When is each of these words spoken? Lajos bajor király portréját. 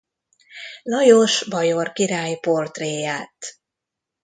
Lajos 0.83 1.43
bajor 1.49 1.93
király 1.93 2.37
portréját. 2.41 3.57